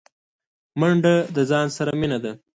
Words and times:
منډه 0.79 1.13
د 1.35 1.37
ځان 1.51 1.67
سره 1.77 1.91
مینه 1.99 2.19
ده 2.23 2.31